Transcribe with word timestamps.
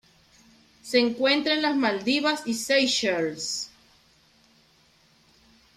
Se 0.81 0.97
encuentra 0.97 1.53
en 1.53 1.61
las 1.61 1.75
Maldivas 1.75 2.41
y 2.47 2.55
Seychelles. 2.55 3.69